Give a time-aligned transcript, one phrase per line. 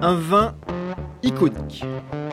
[0.00, 0.54] Un vin
[1.24, 1.84] iconique.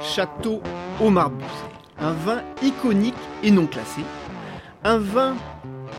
[0.04, 0.62] Château
[1.02, 1.50] Omar Buzet.
[1.98, 4.02] Un vin iconique et non classé.
[4.84, 5.36] Un vin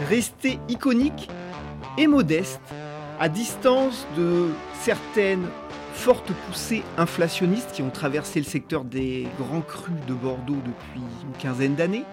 [0.08, 1.28] resté iconique
[1.98, 2.60] et modeste,
[3.18, 5.46] à distance de certaines
[5.92, 11.36] fortes poussées inflationnistes qui ont traversé le secteur des grands crus de Bordeaux depuis une
[11.36, 12.04] quinzaine d'années.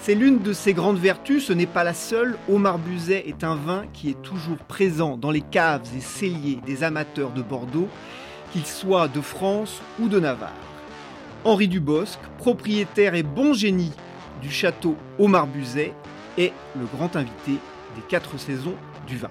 [0.00, 2.38] C'est l'une de ses grandes vertus, ce n'est pas la seule.
[2.48, 6.84] Omar Buzet est un vin qui est toujours présent dans les caves et celliers des
[6.84, 7.88] amateurs de Bordeaux
[8.52, 10.52] qu'il soit de France ou de Navarre.
[11.44, 13.92] Henri Dubosc, propriétaire et bon génie
[14.42, 15.94] du château Omar Buzet,
[16.36, 17.52] est le grand invité
[17.96, 18.74] des quatre saisons
[19.06, 19.30] du vin.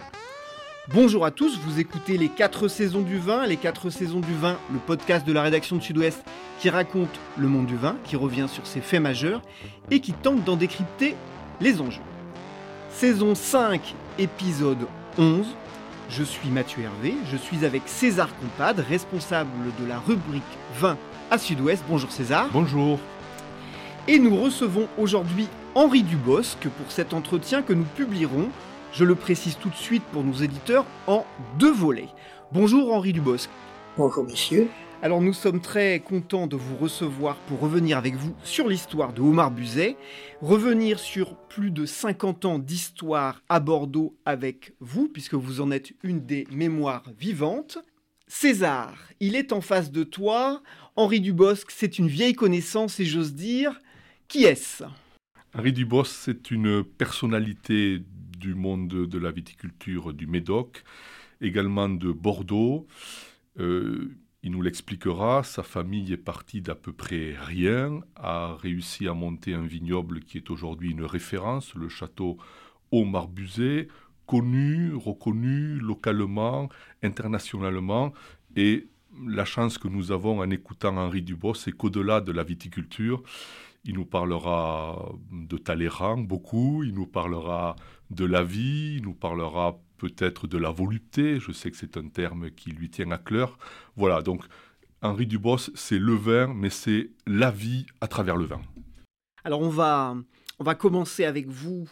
[0.93, 4.57] Bonjour à tous, vous écoutez les quatre saisons du vin, les quatre saisons du vin,
[4.71, 6.23] le podcast de la rédaction de Sud-Ouest
[6.59, 9.41] qui raconte le monde du vin, qui revient sur ses faits majeurs
[9.91, 11.15] et qui tente d'en décrypter
[11.59, 12.01] les enjeux.
[12.89, 15.45] Saison 5, épisode 11,
[16.09, 20.43] je suis Mathieu Hervé, je suis avec César Compad, responsable de la rubrique
[20.79, 20.97] 20
[21.29, 21.83] à Sud-Ouest.
[21.89, 22.49] Bonjour César.
[22.53, 22.99] Bonjour.
[24.07, 28.49] Et nous recevons aujourd'hui Henri Dubosc pour cet entretien que nous publierons,
[28.93, 31.25] je le précise tout de suite pour nos éditeurs, en
[31.59, 32.09] deux volets.
[32.51, 33.49] Bonjour Henri Dubosc.
[33.97, 34.69] Bonjour messieurs.
[35.03, 39.21] Alors nous sommes très contents de vous recevoir pour revenir avec vous sur l'histoire de
[39.21, 39.95] Omar Buzet,
[40.41, 45.93] revenir sur plus de 50 ans d'histoire à Bordeaux avec vous, puisque vous en êtes
[46.01, 47.77] une des mémoires vivantes.
[48.27, 50.63] César, il est en face de toi.
[50.95, 53.79] Henri Dubosc, c'est une vieille connaissance et j'ose dire,
[54.27, 54.83] qui est-ce?
[55.55, 58.01] Henri Dubosc, c'est une personnalité
[58.39, 60.83] du monde de la viticulture du Médoc,
[61.39, 62.87] également de Bordeaux.
[63.59, 64.11] Euh,
[64.43, 69.53] il nous l'expliquera, sa famille est partie d'à peu près rien, a réussi à monter
[69.53, 72.37] un vignoble qui est aujourd'hui une référence, le château
[72.91, 73.87] Aumar-Buzet,
[74.25, 76.69] connu, reconnu localement,
[77.01, 78.13] internationalement,
[78.55, 78.87] et
[79.25, 83.23] la chance que nous avons en écoutant Henri Dubos, c'est qu'au-delà de la viticulture,
[83.85, 87.75] il nous parlera de Talleyrand beaucoup, il nous parlera
[88.11, 92.07] de la vie, il nous parlera peut-être de la volupté, je sais que c'est un
[92.07, 93.57] terme qui lui tient à cœur.
[93.95, 94.43] Voilà, donc
[95.01, 98.61] Henri Dubos, c'est le vin, mais c'est la vie à travers le vin.
[99.43, 100.15] Alors on va,
[100.59, 101.87] on va commencer avec vous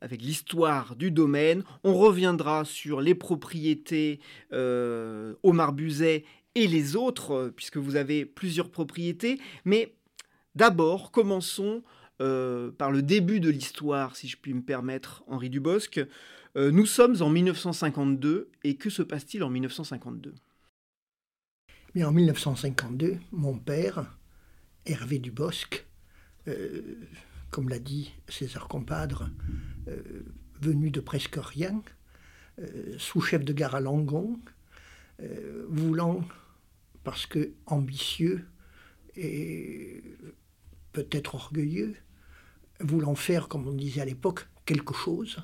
[0.00, 1.64] avec l'histoire du domaine.
[1.84, 4.20] On reviendra sur les propriétés
[4.52, 9.40] euh, Omar Buzet et les autres, euh, puisque vous avez plusieurs propriétés.
[9.64, 9.94] Mais
[10.54, 11.82] d'abord, commençons
[12.20, 16.00] euh, par le début de l'histoire, si je puis me permettre, Henri Dubosc.
[16.58, 20.34] Euh, nous sommes en 1952 et que se passe-t-il en 1952
[22.02, 24.12] En 1952, mon père,
[24.84, 25.86] Hervé Dubosc,
[26.48, 26.98] euh,
[27.50, 29.30] comme l'a dit César Compadre,
[29.86, 30.24] euh,
[30.60, 31.80] venu de presque rien,
[32.98, 34.40] sous-chef de gare à Langon,
[35.68, 36.26] voulant,
[37.04, 38.44] parce que ambitieux
[39.14, 40.02] et
[40.90, 41.94] peut-être orgueilleux,
[42.80, 45.40] voulant faire, comme on disait à l'époque, quelque chose,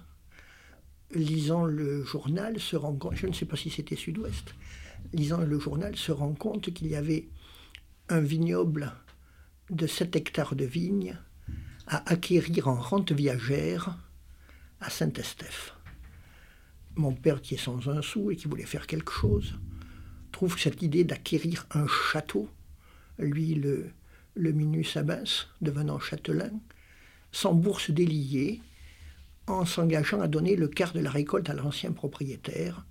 [1.12, 4.54] lisant le journal, se rend compte, je ne sais pas si c'était Sud-Ouest,
[5.12, 7.28] lisant le journal, se rend compte qu'il y avait
[8.08, 8.92] un vignoble
[9.70, 11.16] de 7 hectares de vignes
[11.86, 13.98] à acquérir en rente viagère
[14.80, 15.74] à Saint-Estèphe.
[16.96, 19.58] Mon père, qui est sans un sou et qui voulait faire quelque chose,
[20.32, 22.48] trouve cette idée d'acquérir un château,
[23.18, 23.90] lui le,
[24.34, 26.52] le Minus Abbas, devenant châtelain,
[27.32, 28.60] sans bourse déliée,
[29.46, 32.86] en s'engageant à donner le quart de la récolte à l'ancien propriétaire,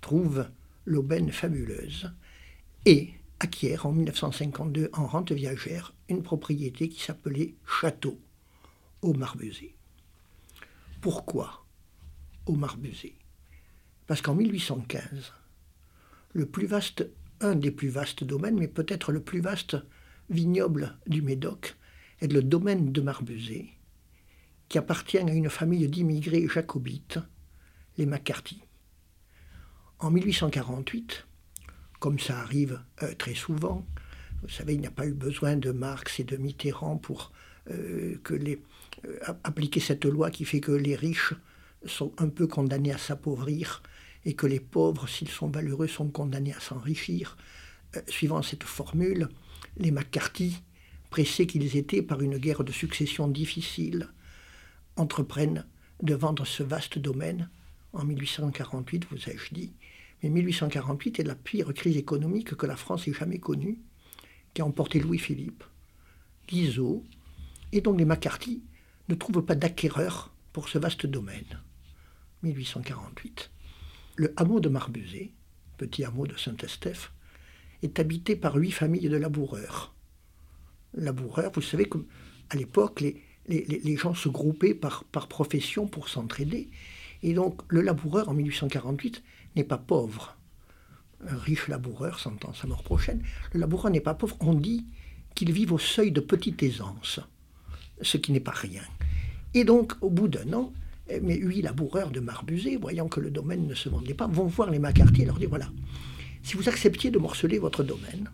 [0.00, 0.46] trouve
[0.84, 2.12] l'aubaine fabuleuse
[2.84, 8.18] et acquiert en 1952 en rente viagère une propriété qui s'appelait Château
[9.02, 9.74] au Marbuzet.
[11.00, 11.64] Pourquoi
[12.46, 13.14] au Marbuzet
[14.06, 15.32] Parce qu'en 1815,
[16.32, 17.08] le plus vaste,
[17.40, 19.76] un des plus vastes domaines, mais peut-être le plus vaste
[20.30, 21.76] vignoble du Médoc,
[22.20, 23.68] est le domaine de Marbuzet,
[24.68, 27.18] qui appartient à une famille d'immigrés jacobites,
[27.96, 28.62] les McCarthy.
[29.98, 31.26] En 1848,
[31.98, 33.86] comme ça arrive euh, très souvent,
[34.42, 37.32] vous savez, il n'y a pas eu besoin de Marx et de Mitterrand pour
[37.70, 38.56] euh, euh,
[39.42, 41.34] appliquer cette loi qui fait que les riches
[41.84, 43.82] sont un peu condamnés à s'appauvrir
[44.24, 47.36] et que les pauvres, s'ils sont valeureux, sont condamnés à s'enrichir.
[48.06, 49.28] suivant cette formule,
[49.76, 50.62] les McCarthy,
[51.10, 54.08] pressés qu'ils étaient par une guerre de succession difficile,
[54.98, 55.64] entreprennent
[56.02, 57.48] de vendre ce vaste domaine
[57.92, 59.72] en 1848, vous ai-je dit.
[60.22, 63.80] Mais 1848 est la pire crise économique que la France ait jamais connue,
[64.52, 65.64] qui a emporté Louis-Philippe,
[66.48, 67.04] Guizot,
[67.72, 68.62] et donc les McCarthy
[69.08, 71.60] ne trouvent pas d'acquéreur pour ce vaste domaine.
[72.42, 73.50] 1848.
[74.16, 75.32] Le hameau de Marbuzet,
[75.76, 77.12] petit hameau de Saint-Estèphe,
[77.82, 79.94] est habité par huit familles de laboureurs.
[80.94, 82.06] Laboureurs, vous savez, comme
[82.50, 86.70] à l'époque, les, les, gens se groupaient par, profession pour s'entraider.
[87.22, 89.22] Et donc, le laboureur, en 1848,
[89.56, 90.36] n'est pas pauvre.
[91.26, 93.22] Un riche laboureur s'entend sa mort prochaine.
[93.52, 94.36] Le laboureur n'est pas pauvre.
[94.40, 94.86] On dit
[95.34, 97.20] qu'il vit au seuil de petite aisance,
[98.02, 98.82] ce qui n'est pas rien.
[99.54, 100.72] Et donc, au bout d'un an,
[101.08, 104.46] eh, mes huit laboureurs de Marbuzet, voyant que le domaine ne se vendait pas, vont
[104.46, 105.70] voir les Macartier et leur dire voilà,
[106.42, 108.30] si vous acceptiez de morceler votre domaine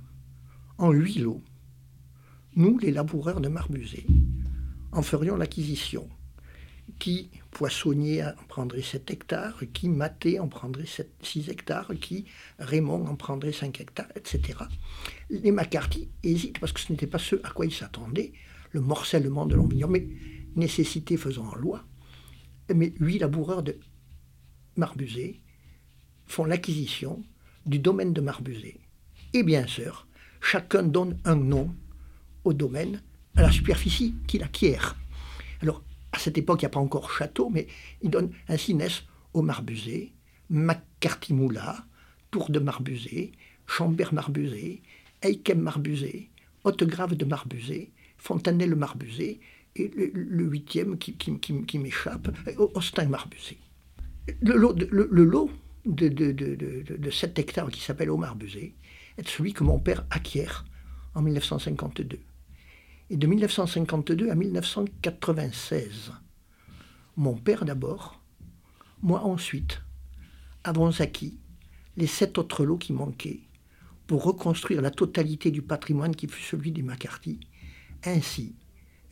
[0.78, 1.42] en huit lots,
[2.56, 4.06] nous, les laboureurs de Marbuzet,
[4.94, 6.08] en ferions l'acquisition.
[6.98, 10.84] Qui Poissonnier en prendrait 7 hectares, qui Maté en prendrait
[11.22, 12.26] 6 hectares, qui
[12.58, 14.58] Raymond en prendrait 5 hectares, etc.
[15.30, 18.32] Les McCarthy hésitent parce que ce n'était pas ce à quoi ils s'attendaient,
[18.72, 20.08] le morcellement de l'environnement, mais
[20.56, 21.84] nécessité faisant en loi.
[22.74, 23.78] Mais huit laboureurs de
[24.76, 25.40] Marbuzet
[26.26, 27.22] font l'acquisition
[27.66, 28.80] du domaine de Marbuzet.
[29.32, 30.06] Et bien sûr,
[30.40, 31.74] chacun donne un nom
[32.44, 33.00] au domaine
[33.36, 34.96] à la superficie qu'il acquiert.
[35.62, 35.82] Alors,
[36.12, 37.66] à cette époque, il n'y a pas encore château, mais
[38.02, 40.12] il donne ainsi naissent au Marbuzet,
[41.30, 41.84] Moula,
[42.30, 43.32] Tour de Marbuzet,
[43.66, 44.80] Chambert Marbuzet,
[45.22, 46.28] Eikem Marbuzet,
[46.64, 49.40] Haute-Grave de Marbuzet, Fontanelle Marbuzet,
[49.76, 52.28] et le, huitième qui, m'échappe,
[52.74, 53.58] Austin Marbuzet.
[54.40, 54.72] Le lot,
[55.84, 58.36] de, de, de, de, 7 hectares qui s'appelle Omar
[59.18, 60.64] est celui que mon père acquiert
[61.14, 62.20] en 1952
[63.14, 66.10] et de 1952 à 1996.
[67.16, 68.20] Mon père d'abord,
[69.02, 69.82] moi ensuite,
[70.64, 71.38] avons acquis
[71.96, 73.42] les sept autres lots qui manquaient
[74.08, 77.38] pour reconstruire la totalité du patrimoine qui fut celui des McCarthy.
[78.04, 78.56] Ainsi,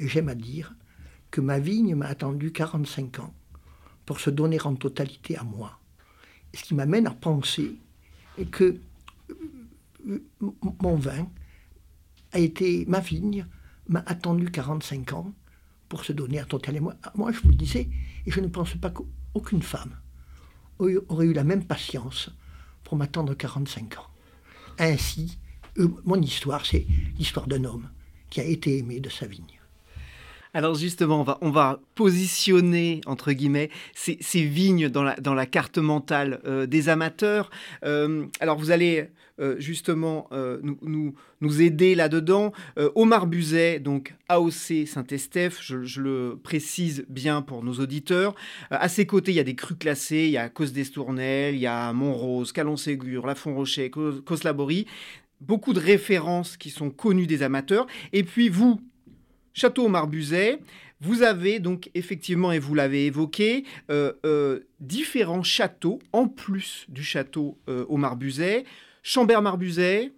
[0.00, 0.75] j'aime à dire
[1.31, 3.32] que ma vigne m'a attendu 45 ans
[4.05, 5.78] pour se donner en totalité à moi.
[6.52, 7.76] Ce qui m'amène à penser
[8.50, 8.81] que
[9.31, 10.25] euh,
[10.82, 11.31] mon vin
[12.32, 13.46] a été, ma vigne
[13.88, 15.32] m'a attendu 45 ans
[15.88, 16.76] pour se donner à total.
[16.76, 17.88] Et moi, moi, je vous le disais,
[18.26, 19.96] et je ne pense pas qu'aucune femme
[20.79, 22.31] aurait eu la même patience
[22.82, 24.06] pour m'attendre 45 ans.
[24.79, 25.38] Ainsi,
[25.79, 26.87] euh, mon histoire, c'est
[27.17, 27.88] l'histoire d'un homme
[28.31, 29.61] qui a été aimé de sa vigne.
[30.54, 36.40] Alors justement, on va, on va positionner, entre guillemets, ces, vignes dans la, carte mentale
[36.44, 37.50] euh, des amateurs.
[37.84, 39.08] Euh, alors vous allez
[39.40, 40.28] euh, justement
[40.82, 42.52] nous, aider là-dedans.
[42.94, 48.34] Omar Buzet, donc AOC Saint-Estèphe, je, le précise bien pour nos auditeurs.
[48.70, 51.60] à ses côtés, il y a des crus classés, il y a Cos d'Estournel, il
[51.60, 54.86] y a Montrose, Calon-Ségur, Lafont-Rocher, Cos-Laborie
[55.41, 57.88] beaucoup de références qui sont connues des amateurs.
[58.12, 58.81] Et puis vous,
[59.54, 60.60] Château Marbuzet,
[61.02, 67.02] vous avez donc effectivement, et vous l'avez évoqué, euh, euh, différents châteaux en plus du
[67.02, 68.64] château euh, au Marbuzet.
[69.02, 70.12] Chambert-Marbuzet,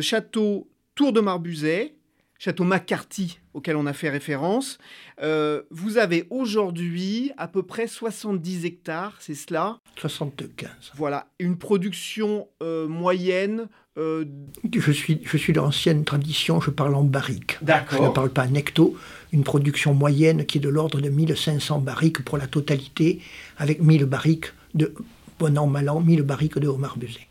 [0.00, 1.94] château Tour de Marbuzet,
[2.38, 4.78] château McCarthy auquel on a fait référence.
[5.20, 9.78] vous avez aujourd'hui à peu près 70 hectares, c'est cela?
[9.96, 10.70] 75.
[10.94, 13.68] Voilà, une production moyenne
[13.98, 14.24] euh,
[14.72, 17.58] je suis, je suis de l'ancienne tradition, je parle en barriques.
[17.62, 17.98] D'accord.
[17.98, 18.96] Je ne parle pas en hecto.
[19.32, 23.20] Une production moyenne qui est de l'ordre de 1500 barriques pour la totalité,
[23.56, 24.94] avec 1000 barriques de,
[25.38, 27.26] bon an, mal an, 1000 barriques de homard busé.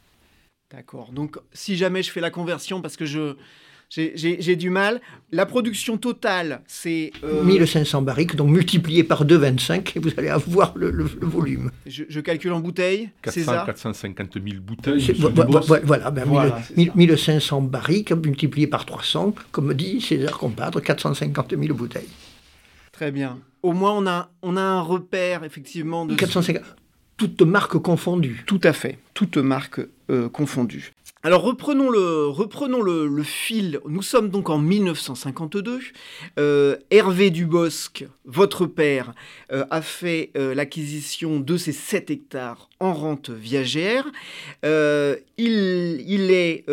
[0.70, 1.12] D'accord.
[1.14, 3.36] Donc, si jamais je fais la conversion, parce que je,
[3.90, 5.02] j'ai du mal.
[5.32, 7.12] La production totale, c'est...
[7.44, 10.90] 1500 euh, barriques, donc multiplié par 2,25 et vous allez avoir le,
[11.22, 11.72] volume.
[11.86, 15.14] Je, calcule en bouteilles, 400, 450 000 bouteilles.
[15.84, 16.12] voilà,
[16.76, 22.10] 1500 ben, barriques multiplié par 300, comme dit César Compadre, 450 000 bouteilles.
[22.92, 23.40] Très bien.
[23.64, 26.16] Au moins, on a, on a un repère, effectivement, de...
[26.16, 26.64] 450...
[27.18, 28.44] Toutes marques confondues.
[28.46, 30.94] Tout à fait, toutes marques euh, confondues.
[31.28, 33.82] Alors reprenons le, reprenons le, fil.
[33.86, 35.82] Nous sommes donc en 1952.
[36.40, 39.14] Euh, Hervé Dubosc, votre père,
[39.52, 44.06] euh, a fait euh, l'acquisition de ces 7 hectares en rente viagère.
[44.64, 46.64] il, est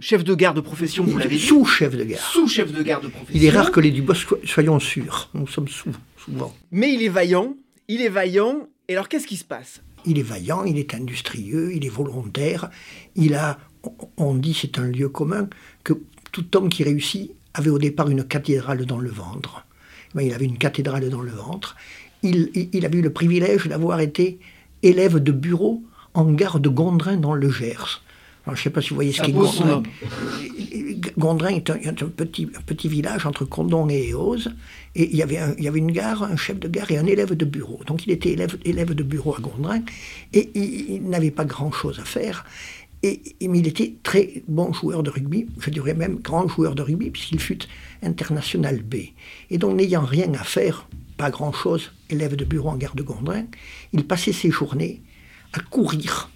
[0.00, 2.20] chef de gare de profession, vous l'avez Sous-chef de gare.
[2.20, 3.34] Sous-chef de gare de profession.
[3.34, 6.56] Il est rare que les Dubosc, soyons sûrs, nous sommes sous, souvent.
[6.72, 7.54] Mais il est vaillant,
[7.88, 8.66] il est vaillant.
[8.88, 9.82] Et alors qu'est-ce qui se passe?
[10.06, 12.70] Il est vaillant, il est industrieux, il est volontaire,
[13.14, 13.58] il a
[14.16, 15.48] on dit, c'est un lieu commun,
[15.82, 15.94] que
[16.32, 19.64] tout homme qui réussit avait au départ une cathédrale dans le ventre.
[20.14, 21.76] Ben, il avait une cathédrale dans le ventre.
[22.22, 24.38] Il, avait eu le privilège d'avoir été
[24.82, 25.82] élève de bureau
[26.14, 28.02] en gare de Gondrin dans le Gers.
[28.46, 29.82] je ne sais pas si vous voyez ce qu'est Gondrin.
[31.18, 34.54] Gondrin est un, petit, petit, village entre Condon et Eose.
[34.94, 37.06] Et il y, avait il y avait une gare, un chef de gare et un
[37.06, 37.80] élève de bureau.
[37.86, 39.82] Donc il était élève, élève de bureau à Gondrin.
[40.32, 42.46] Et il n'avait pas grand-chose à faire.
[43.04, 47.10] Et, il était très bon joueur de rugby, je dirais même grand joueur de rugby,
[47.10, 47.58] puisqu'il fut
[48.02, 48.94] international B.
[49.50, 53.44] Et donc, n'ayant rien à faire, pas grand-chose, élève de bureau en gare de Gondrin,
[53.92, 55.02] il passait ses journées
[55.52, 56.30] à courir,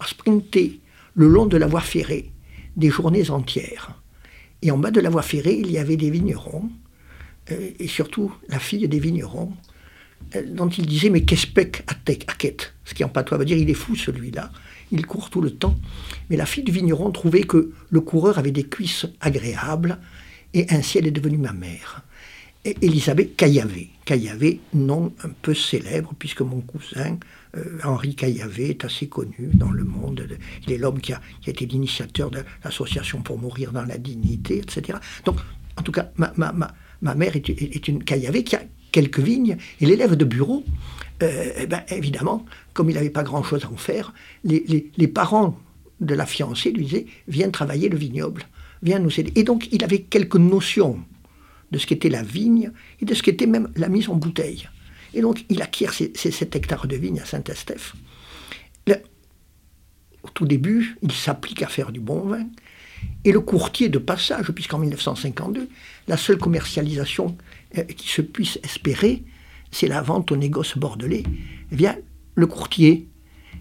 [0.00, 0.80] à sprinter
[1.14, 2.32] le long de la voie ferrée,
[2.76, 4.00] des journées entières.
[4.62, 6.70] Et en bas de la voie ferrée, il y avait des vignerons,
[7.50, 9.52] euh, et surtout la fille des vignerons,
[10.34, 12.72] euh, dont il disait Mais qu'est-ce que à quête?
[12.86, 14.50] Ce qui en patois veut dire Il est fou celui-là
[14.92, 15.76] il court tout le temps.
[16.30, 19.98] Mais la fille du vigneron trouvait que le coureur avait des cuisses agréables,
[20.54, 22.02] et ainsi elle est devenue ma mère.
[22.64, 23.90] Et Elisabeth Caillavé.
[24.04, 27.16] Caillavé, nom un peu célèbre, puisque mon cousin
[27.56, 30.26] euh, Henri Caillavé est assez connu dans le monde.
[30.66, 34.98] Il est l'homme qui a, été l'initiateur de l'association pour mourir dans la dignité, etc.
[35.24, 35.36] Donc,
[35.76, 38.62] en tout cas, ma, mère est, est une Caillavé qui a
[38.96, 40.64] quelques vignes, et l'élève de bureau
[41.22, 45.60] euh, eh ben, évidemment, comme il n'avait pas grand-chose à en faire, les, parents
[46.00, 48.44] de la fiancée lui disaient Viens travailler le vignoble,
[48.82, 49.32] viens nous aider.
[49.34, 50.98] Et donc, il avait quelques notions
[51.72, 52.70] de ce qu'était la vigne
[53.02, 54.66] et de ce qu'était même la mise en bouteille.
[55.12, 57.94] Et donc, il acquiert ces, 7 hectares de vigne à Saint-Estèphe.
[60.22, 62.46] Au tout début, il s'applique à faire du bon vin.
[63.24, 65.68] Et le courtier de passage, puisqu'en 1952,
[66.08, 67.36] la seule commercialisation
[67.84, 69.22] qui se puisse espérer,
[69.70, 71.24] c'est la vente au négoce bordelais
[71.70, 71.96] via
[72.34, 73.08] le courtier.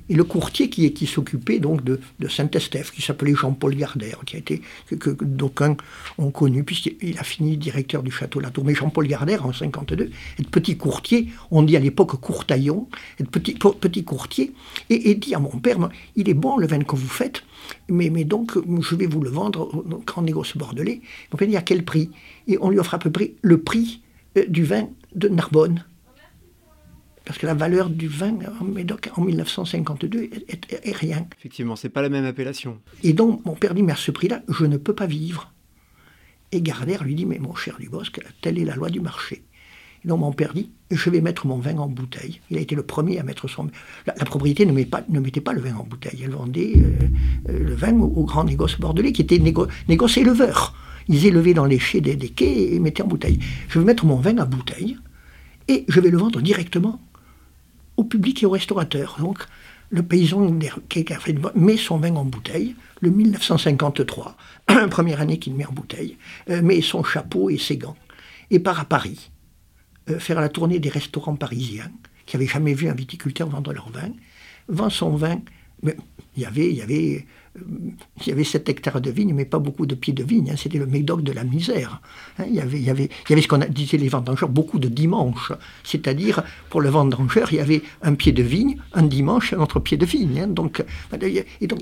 [0.08, 4.40] Et le courtier qui, qui s'occupait donc de, Saint-Estèphe, qui s'appelait Jean-Paul Gardère, qui a
[4.40, 4.62] été,
[5.00, 5.76] que, d'aucuns
[6.20, 8.66] ont connu, puisqu'il a fini directeur du château Latour.
[8.66, 12.88] Mais Jean-Paul Gardère, en 52, est petit courtier, on dit à l'époque courtaillon,
[13.20, 14.54] est petit, petit courtier,
[14.92, 17.44] et, dit à mon père, il est bon le vin que vous faites,
[17.90, 21.02] mais, mais donc je vais vous le vendre au grand négoce bordelais.
[21.32, 22.12] Mon père dit à quel prix?
[22.48, 24.05] Et on lui offre à peu près le prix euh,
[24.48, 25.84] du vin de Narbonne
[27.26, 31.26] parce que la valeur du vin en Médoc en 1952 est, rien.
[31.40, 32.80] Effectivement, c'est pas la même appellation.
[33.04, 35.52] Et donc mon père dit, mais à ce prix-là, je ne peux pas vivre.
[36.52, 39.44] Et Gardère lui dit, mais mon cher Dubosc, telle est la loi du marché.
[40.04, 42.42] Et donc mon père dit, je vais mettre mon vin en bouteille.
[42.52, 43.72] Il a été le premier à mettre son...
[44.06, 46.22] La, propriété ne, met pas, ne, mettait pas le vin en bouteille.
[46.24, 46.92] Elle vendait euh,
[47.50, 50.76] euh, le vin au, grand négoce bordelais, qui était négo, négoce éleveur.
[51.08, 53.40] Ils élevaient dans les chais des, quais et mettaient en bouteille.
[53.70, 54.98] Je vais mettre mon vin en bouteille
[55.68, 57.00] et je vais le vendre directement
[57.98, 59.18] au public et aux restaurateurs.
[59.20, 59.40] Donc,
[59.90, 60.60] le paysan
[60.90, 64.36] qui a fait met son vin en bouteille, le 1953,
[64.90, 66.18] première année qu'il met en bouteille,
[66.50, 67.98] euh, met son chapeau et ses gants,
[68.50, 69.32] et part à Paris,
[70.10, 71.92] euh, faire la tournée des restaurants parisiens,
[72.26, 74.10] qui n'avaient jamais vu un viticulteur vendre leur vin,
[74.68, 75.40] vend son vin,
[75.84, 75.96] mais
[76.36, 77.26] il y avait
[78.22, 80.52] il y avait 7 hectares de vignes, mais pas beaucoup de pieds de vigne.
[80.52, 80.56] Hein.
[80.58, 82.02] C'était le Médoc de la misère.
[82.38, 82.46] Hein.
[82.48, 84.80] il, y avait, il, y avait, il y avait ce qu'on disait les vendangeurs, beaucoup
[84.80, 85.54] de dimanches.
[85.84, 89.80] C'est-à-dire, pour le vendangeur, il y avait un pied de vigne, un dimanche, un autre
[89.80, 90.40] pied de vigne.
[90.40, 90.48] Hein.
[90.48, 90.84] Donc,
[91.22, 91.80] et donc,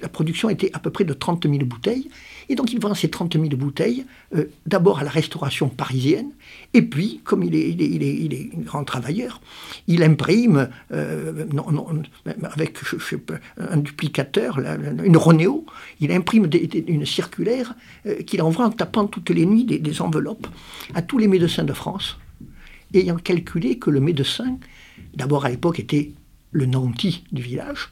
[0.00, 2.08] la production était à peu près de 30 000 bouteilles.
[2.48, 6.30] Et donc, il vend ces 30 000 bouteilles euh, d'abord à la restauration parisienne,
[6.72, 9.40] et puis, comme il est, un grand travailleur,
[9.88, 11.46] il imprime euh,
[12.44, 12.78] avec
[13.58, 14.60] un duplicateur,
[15.02, 15.66] une Ronéo,
[16.00, 16.48] il imprime
[16.86, 17.74] une circulaire
[18.06, 20.46] euh, qu'il envoie en tapant toutes les nuits des, enveloppes
[20.94, 22.18] à tous les médecins de France,
[22.94, 24.56] ayant calculé que le médecin,
[25.14, 26.12] d'abord à l'époque était
[26.52, 27.90] le nanti du village,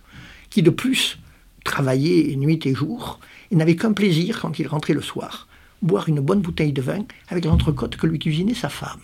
[0.51, 1.19] qui de plus
[1.65, 3.19] travaillait nuit et jour,
[3.51, 5.48] et n'avait qu'un plaisir quand il rentrait le soir,
[5.83, 9.03] boire une bonne bouteille de vin avec l'entrecôte que lui cuisinait sa femme.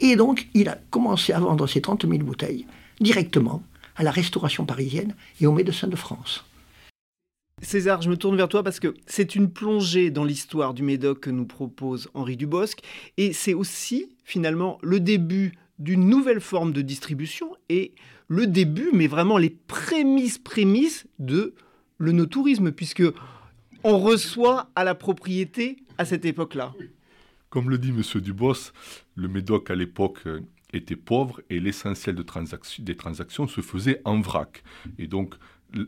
[0.00, 2.66] Et donc, il a commencé à vendre ses 30 000 bouteilles
[3.00, 3.62] directement
[3.96, 6.44] à la restauration parisienne et aux médecins de France.
[7.62, 11.20] César, je me tourne vers toi parce que c'est une plongée dans l'histoire du Médoc
[11.20, 12.80] que nous propose Henri Dubosc
[13.16, 17.92] et c'est aussi finalement le début d'une nouvelle forme de distribution et
[18.28, 21.54] le début, mais vraiment les prémices prémices de
[21.98, 23.04] le no-tourisme, puisque
[23.84, 26.74] on reçoit à la propriété à cette époque-là.
[27.50, 28.20] Comme le dit M.
[28.20, 28.72] Dubos,
[29.14, 30.40] le Médoc à l'époque euh,
[30.72, 32.24] était pauvre et l'essentiel de
[32.80, 34.62] des transactions se faisait en vrac.
[34.98, 35.36] Et donc,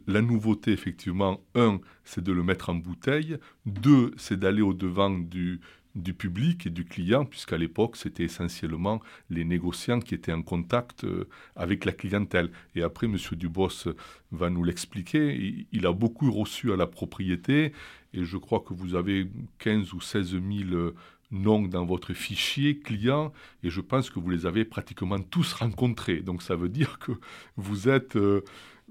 [0.06, 3.38] la nouveauté, effectivement, un, c'est de le mettre en bouteille.
[3.66, 5.60] Deux, c'est d'aller au-devant du,
[6.02, 9.00] du public et du client, puisqu'à l'époque, c'était essentiellement
[9.31, 12.50] les négociants qui étaient en contact euh, avec la clientèle.
[12.75, 13.17] Et après, M.
[13.33, 13.88] Dubos
[14.33, 15.67] va nous l'expliquer.
[15.73, 17.73] Il a beaucoup reçu à la propriété,
[18.14, 19.28] et je crois que vous avez
[19.59, 20.93] 15 ou 16 000
[21.31, 26.21] noms dans votre fichier client, et je pense que vous les avez pratiquement tous rencontrés.
[26.21, 27.12] Donc ça veut dire que
[27.57, 28.43] vous êtes, euh,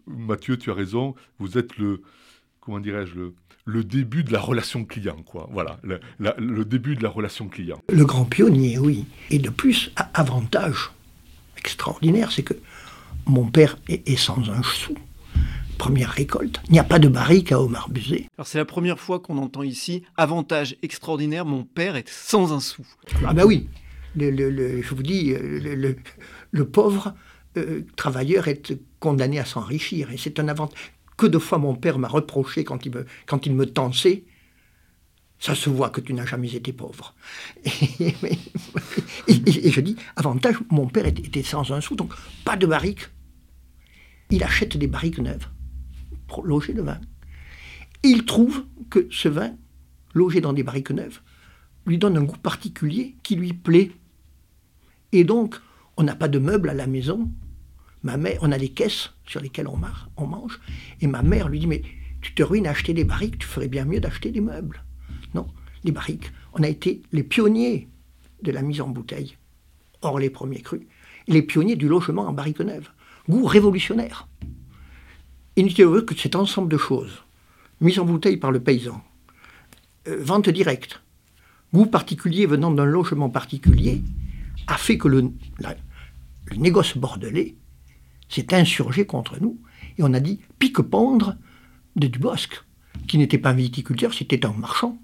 [0.06, 2.02] Mathieu, tu as raison, vous êtes le,
[2.60, 3.32] comment dirais-je,
[3.68, 5.50] le début de la relation client, quoi.
[5.52, 7.80] Voilà, le, début de la relation client.
[7.90, 9.06] Le grand pionnier, oui.
[9.30, 10.92] Et de plus, avantage
[11.58, 12.54] extraordinaire, c'est que
[13.26, 14.96] mon père est, sans un sou.
[15.78, 16.62] Première récolte.
[16.68, 18.28] Il n'y a pas de barrique à Omar Buzet.
[18.38, 22.62] Alors c'est la première fois qu'on entend ici avantage extraordinaire, mon père est sans un
[22.62, 22.84] sou.
[23.26, 23.68] Ah ben oui,
[24.18, 27.14] je vous dis, le, pauvre
[27.58, 30.10] euh, travailleur est condamné à s'enrichir.
[30.12, 30.80] Et c'est un avantage
[31.18, 34.24] que de fois mon père m'a reproché quand il me, quand tensait.
[35.40, 37.14] Ça se voit que tu n'as jamais été pauvre.
[39.28, 43.10] Et, je dis, avantage, mon père était sans un sou, donc pas de barrique.
[44.32, 45.48] Il achète des barriques neuves
[46.28, 47.00] pour loger le vin.
[48.04, 49.54] il trouve que ce vin,
[50.14, 51.22] logé dans des barriques neuves,
[51.86, 53.92] lui donne un goût particulier qui lui plaît.
[55.12, 55.56] Et donc,
[55.98, 57.32] on n'a pas de meubles à la maison,
[58.04, 60.60] ma mère, on a des caisses sur lesquelles on, mange,
[61.02, 61.82] et ma mère lui dit, mais
[62.22, 64.84] tu te ruines à acheter des barriques, tu ferais bien mieux d'acheter des meubles.
[65.34, 65.48] Non,
[65.84, 67.88] les barriques, on a été les pionniers
[68.44, 69.38] de la mise en bouteille,
[70.02, 70.88] hors les premiers crus,
[71.28, 72.90] les pionniers du logement en barrique neuve.
[73.30, 74.28] Goût révolutionnaire.
[75.58, 77.24] Inutile que cet ensemble de choses,
[77.82, 79.04] mise en bouteille par le paysan,
[80.08, 81.02] euh, vente directe,
[81.74, 84.02] goût particulier venant d'un logement particulier,
[84.68, 85.32] a fait que le,
[86.46, 87.56] le négoce bordelais
[88.30, 89.60] s'est insurgé contre nous.
[89.98, 91.36] Et on a dit pique-pendre
[91.96, 92.64] de Dubosc,
[93.08, 94.98] qui n'était pas un viticulteur, c'était un marchand,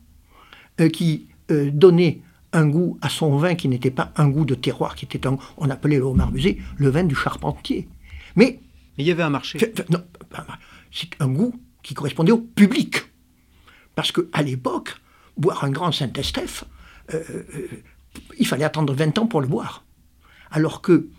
[0.80, 4.56] euh, qui euh, donnait un goût à son vin qui n'était pas un goût de
[4.56, 7.88] terroir, qui était un, on appelait le homard musée, le vin du charpentier.
[8.36, 8.60] Mais,
[8.98, 9.60] il y avait un marché.
[9.90, 10.04] Non,
[10.92, 13.04] c'est un goût qui correspondait au public.
[13.96, 14.96] Parce qu'à l'époque,
[15.36, 16.64] boire un grand Saint-Estèphe,
[17.14, 17.24] euh,
[18.40, 19.84] il fallait attendre 20 ans pour le boire.
[20.52, 21.10] Alors que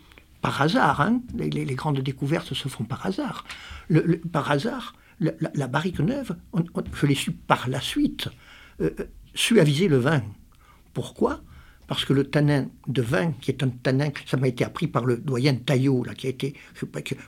[0.44, 1.00] par hasard.
[1.00, 1.22] Hein.
[1.38, 3.46] les, grandes découvertes se font par hasard.
[4.30, 6.36] par hasard, la, barrique neuve,
[6.92, 8.28] je l'ai su par la suite,
[8.82, 9.04] euh, euh,
[9.34, 10.22] suaviser le vin.
[10.92, 11.40] Pourquoi?
[11.86, 15.06] Parce que le tanin de vin, qui est un tanin, ça m'a été appris par
[15.06, 16.52] le doyen Taillot, qui a été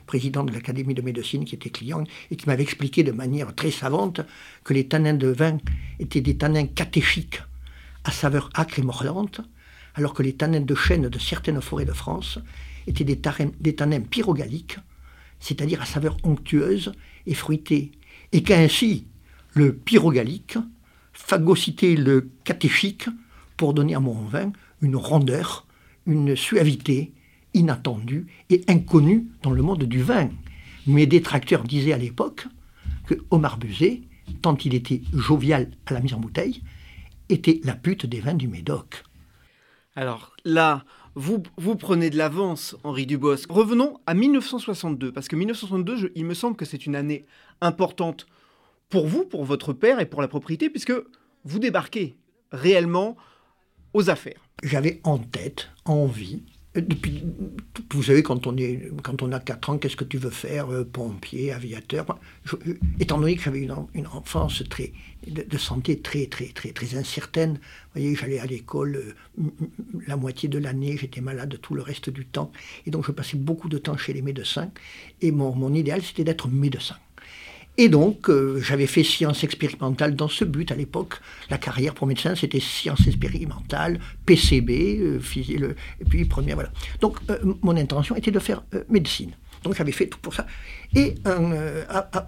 [0.05, 3.71] président de l'Académie de médecine, qui était client, et qui m'avait expliqué de manière très
[3.71, 4.21] savante
[4.63, 5.57] que les tanins de vin
[5.99, 7.41] étaient des tanins catéchiques,
[8.03, 9.41] à saveur acre et mordante,
[9.95, 12.37] alors que les tanins de chêne de certaines forêts de France
[12.87, 13.19] étaient des,
[13.59, 14.77] des tanins pyrogaliques,
[15.39, 16.93] c'est-à-dire à saveur onctueuse
[17.25, 17.91] et fruitée,
[18.31, 19.07] et qu'ainsi
[19.53, 20.57] le pyrogalique
[21.13, 23.07] phagocytait le catéchique
[23.55, 25.65] pour donner à mon vin une rondeur,
[26.05, 27.13] une suavité
[27.53, 30.29] inattendue et inconnue dans le monde du vin.
[30.85, 32.47] Mes détracteurs disaient à l'époque
[33.07, 34.01] que Omar Buzet,
[34.41, 36.61] tant il était jovial à la mise en bouteille,
[37.29, 39.03] était la pute des vins du Médoc.
[39.95, 40.85] Alors là,
[41.17, 43.49] vous, prenez de l'avance, Henri Dubosc.
[43.49, 47.25] Revenons à 1962, parce que 1962, il me semble que c'est une année
[47.59, 48.27] importante
[48.89, 50.93] pour vous, pour votre père et pour la propriété, puisque
[51.43, 52.17] vous débarquez
[52.51, 53.17] réellement
[53.95, 54.47] aux affaires.
[54.61, 56.43] J'avais en tête, envie,
[56.81, 57.23] depuis,
[57.91, 60.71] vous savez, quand on, est, quand on a 4 ans, qu'est-ce que tu veux faire
[60.71, 62.19] euh, Pompier, aviateur
[62.99, 64.93] Étant donné que j'avais une, enfance très,
[65.27, 68.95] de, santé très, très, très, très incertaine, vous voyez, j'allais à l'école
[69.37, 69.43] euh,
[70.07, 72.51] la moitié de l'année, j'étais malade tout le reste du temps.
[72.85, 74.71] Et donc, je passais beaucoup de temps chez les médecins.
[75.21, 76.95] Et mon idéal, c'était d'être médecin.
[77.79, 81.15] Et donc, euh, j'avais fait sciences expérimentales dans ce but à l'époque.
[81.51, 85.19] La carrière pour médecin, c'était sciences expérimentales, PCB, euh,
[85.99, 86.71] et puis première, voilà.
[87.01, 89.31] Donc, euh, mon intention était de faire médecine.
[89.63, 90.47] Donc, j'avais fait tout pour ça.
[90.95, 91.15] Et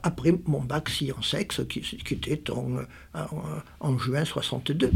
[0.03, 2.79] après mon bac sciences ex, qui, était en,
[3.79, 4.91] en, juin 62,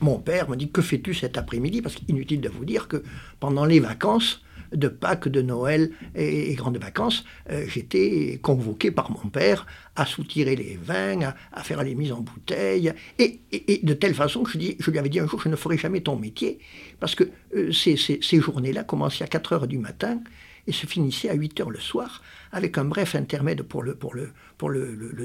[0.00, 1.82] mon père me dit Que fais-tu cet après-midi?
[1.82, 3.02] Parce qu'inutile de vous dire que
[3.40, 4.42] pendant les vacances,
[4.74, 10.56] de Pâques, de Noël et, grandes vacances, euh, j'étais convoqué par mon père à soutirer
[10.56, 13.40] les vins, à, faire les mises en bouteille, et,
[13.82, 14.58] de telle façon que je,
[14.90, 16.58] lui avais dit un jour, je ne ferai jamais ton métier,
[17.00, 20.20] parce que euh, ces, journées-là commençaient à 4 heures du matin,
[20.66, 23.96] et se finissait à 8 heures le soir, avec un bref intermède pour le,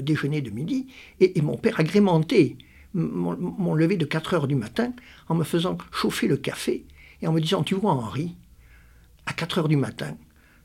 [0.02, 0.88] déjeuner de midi.
[1.20, 2.56] Et, mon père agrémentait
[2.94, 4.92] mon, mon, lever de 4 heures du matin
[5.28, 6.84] en me faisant chauffer le café
[7.22, 8.34] et en me disant Tu vois, Henri,
[9.28, 10.16] à 4 heures du matin,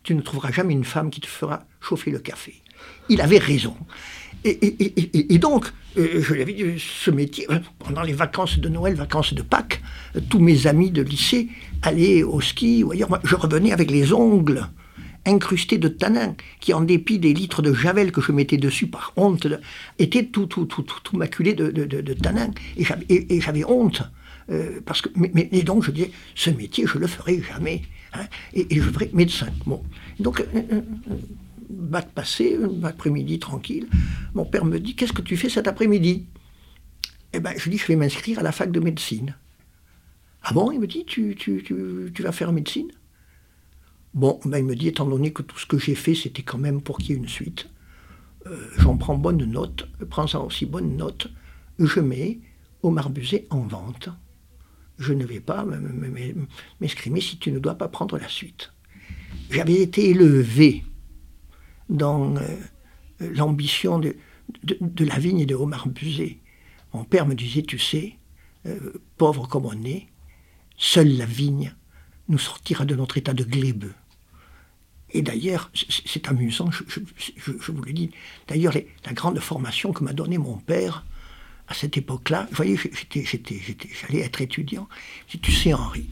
[0.03, 2.55] tu ne trouveras jamais une femme qui te fera chauffer le café.
[3.09, 3.75] Il avait raison.
[4.45, 9.33] Et, donc, euh, je l'avais dit, ce métier, euh, pendant les vacances de Noël, vacances
[9.33, 9.81] de Pâques,
[10.15, 11.49] euh, tous mes amis de lycée
[11.81, 13.09] allaient au ski ou ailleurs.
[13.09, 14.67] Moi, je revenais avec les ongles
[15.25, 19.13] incrustés de tanin, qui en dépit des litres de javel que je mettais dessus par
[19.15, 19.47] honte,
[19.97, 22.51] étaient tout, tout, tout, tout, maculés de, de, de, tanin.
[22.75, 24.03] Et j'avais honte.
[24.85, 27.83] parce que, et donc je disais, ce métier, je le ferai jamais.
[28.13, 29.47] Hein, et, je ferai médecin.
[29.65, 29.83] Bon.
[30.19, 30.45] Donc,
[31.69, 33.87] bac passé, après-midi tranquille.
[34.33, 36.25] Mon père me dit Qu'est-ce que tu fais cet après-midi?
[37.33, 39.35] Eh bien, je dis Je vais m'inscrire à la fac de médecine.
[40.43, 40.71] Ah bon?
[40.71, 41.35] Il me dit Tu,
[42.19, 42.91] vas faire médecine?
[44.13, 46.59] Bon, ben, il me dit Étant donné que tout ce que j'ai fait, c'était quand
[46.59, 47.69] même pour qu'il y ait une suite,
[48.45, 51.27] euh, j'en prends bonne note, prends ça aussi bonne note,
[51.79, 52.39] je mets
[52.81, 54.09] au Marbusé en vente.
[54.99, 55.65] Je ne vais pas
[56.79, 58.71] m'escrimer si tu ne dois pas prendre la suite.
[59.49, 60.83] J'avais été élevé
[61.89, 62.41] dans euh,
[63.19, 64.15] l'ambition de,
[64.99, 66.37] la vigne de Omar Buzet.
[66.93, 68.17] Mon père me disait, tu sais,
[68.65, 70.07] euh, pauvre comme on est,
[70.77, 71.73] seule la vigne
[72.29, 73.93] nous sortira de notre état de glébeux.
[75.11, 78.09] Et d'ailleurs, c'est amusant, je, vous le dis,
[78.47, 78.73] d'ailleurs,
[79.05, 81.05] la grande formation que m'a donnée mon père
[81.67, 84.87] à cette époque-là, vous voyez, j'allais être étudiant,
[85.27, 86.09] si tu sais Henri,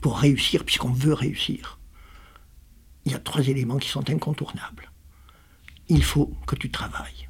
[0.00, 1.78] pour réussir, puisqu'on veut réussir,
[3.04, 4.90] il y a trois éléments qui sont incontournables
[5.88, 7.26] il faut que tu travailles.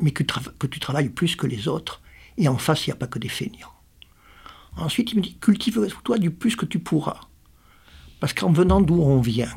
[0.00, 2.00] Mais que, tu travailles plus que les autres,
[2.36, 3.74] et en face, il n'y a pas que des feignants.
[4.76, 7.20] Ensuite, il me dit, cultive-toi du plus que tu pourras.
[8.20, 9.52] Parce qu'en venant d'où on vient,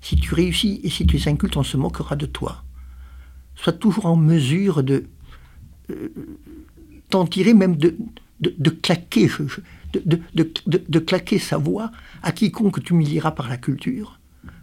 [0.00, 2.64] si tu réussis et si tu es inculte, on se moquera de toi.
[3.56, 5.08] Sois toujours en mesure de
[5.92, 6.12] euh,
[7.10, 7.96] t'en tirer, même de,
[8.40, 9.28] de, claquer,
[9.94, 11.90] de, de, claquer sa voix
[12.22, 14.18] à quiconque tu humilieras par la culture.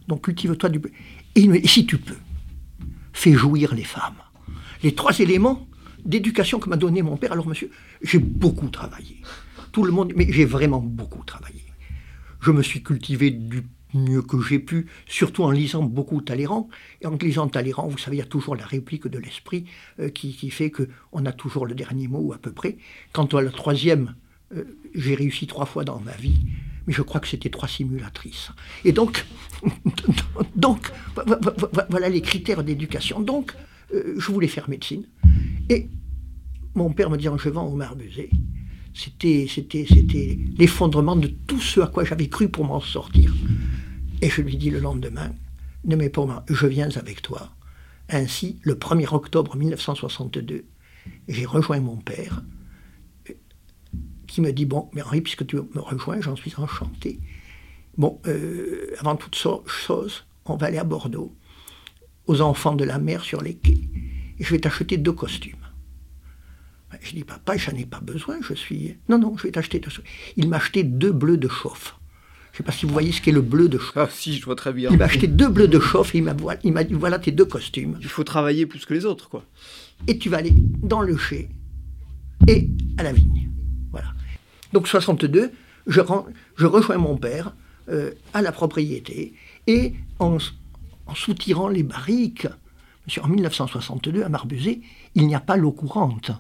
[0.08, 0.82] Donc cultive-toi du...
[1.36, 2.18] et si tu peux,
[3.13, 4.22] fait jouir les femmes.
[4.82, 5.68] Les trois éléments
[6.06, 7.34] d'éducation que m'a donné mon père.
[7.34, 7.70] Alors, monsieur,
[8.02, 9.22] j'ai beaucoup travaillé.
[9.72, 11.63] Tout le monde, mais j'ai vraiment beaucoup travaillé.
[12.42, 16.69] Je me suis cultivé du mieux que j'ai pu, surtout en lisant beaucoup Talleyrand.
[17.02, 19.65] Et en lisant Talleyrand, vous savez, il y a toujours la réplique de l'esprit
[19.99, 22.78] euh, qui, fait que on a toujours le dernier mot à peu près.
[23.13, 24.15] Quant à la troisième,
[24.56, 24.63] euh,
[24.95, 26.38] j'ai réussi trois fois dans ma vie
[26.88, 28.49] mais je crois que c'était trois simulatrices.
[28.84, 29.23] Et donc,
[30.56, 30.91] donc
[31.89, 33.19] voilà les critères d'éducation.
[33.19, 33.54] Donc,
[33.93, 35.04] euh, je voulais faire médecine.
[35.69, 35.88] Et
[36.73, 37.78] mon père me dit en vends au
[38.93, 43.34] c'était, c'était l'effondrement de tout ce à quoi j'avais cru pour m'en sortir.
[44.21, 45.32] Et je lui dis le lendemain,
[45.86, 47.49] ne mets pas moi, je viens avec toi.
[48.10, 50.65] Ainsi, le 1er octobre 1962,
[51.27, 52.43] j'ai rejoint mon père
[54.27, 57.19] qui me dit Bon, mais Henri, puisque tu me rejoins, j'en suis enchanté.
[57.97, 61.36] Bon, euh, avant toute chose, on va aller à Bordeaux,
[62.27, 63.89] aux enfants de la mer sur les quais,
[64.38, 65.55] et je vais t'acheter deux costumes.
[67.01, 68.97] Je dis Papa, j'en ai pas besoin, je suis.
[69.10, 69.91] Non, non, je vais t'acheter deux.
[70.38, 71.98] Il m'a acheté deux bleus de chauffe.
[72.51, 73.93] Je ne sais pas si vous voyez ce qu'est le bleu de chauffe.
[73.95, 74.89] Ah si, je vois très bien.
[74.91, 77.97] Il m'a acheté deux bleus de chauffe et il m'a dit voilà tes deux costumes.
[78.01, 79.43] Il faut travailler plus que les autres, quoi.
[80.07, 81.49] Et tu vas aller dans le chai
[82.47, 83.49] et à la vigne.
[84.73, 85.51] Donc 62,
[85.88, 86.01] je,
[86.55, 87.53] je rejoins mon père
[87.89, 89.33] euh, à la propriété
[89.67, 90.38] et en,
[91.15, 92.47] soutirant les barriques,
[93.21, 94.81] en 1962, à Marbuzet,
[95.15, 96.31] il n'y a pas l'eau courante.